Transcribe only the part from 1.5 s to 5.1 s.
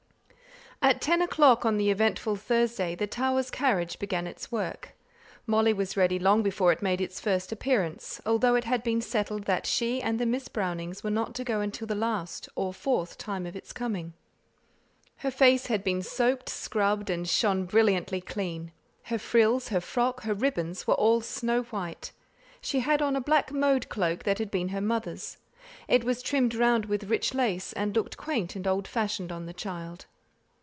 on the eventful Thursday the Towers' carriage began its work.